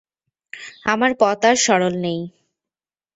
[0.85, 2.19] আমার পথ আর সরল নেই।